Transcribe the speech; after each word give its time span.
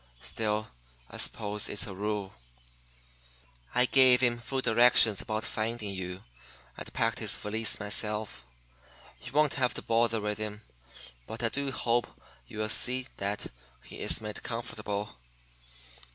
Still, 0.21 0.69
I 1.11 1.17
suppose 1.17 1.69
it's 1.69 1.85
a 1.85 1.93
rule. 1.93 2.33
"'I 3.75 3.85
gave 3.85 4.21
him 4.21 4.39
full 4.39 4.59
directions 4.61 5.21
about 5.21 5.43
finding 5.43 5.91
you, 5.91 6.23
and 6.75 6.91
packed 6.91 7.19
his 7.19 7.37
valise 7.37 7.79
myself. 7.79 8.43
You 9.21 9.31
won't 9.31 9.53
have 9.61 9.75
to 9.75 9.83
bother 9.83 10.19
with 10.19 10.39
him; 10.39 10.61
but 11.27 11.43
I 11.43 11.49
do 11.49 11.69
hope 11.69 12.07
you'll 12.47 12.69
see 12.69 13.09
that 13.17 13.45
he 13.83 13.99
is 13.99 14.21
made 14.21 14.41
comfortable. 14.41 15.17